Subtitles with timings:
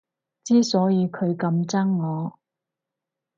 [0.43, 2.39] 之所以佢咁憎我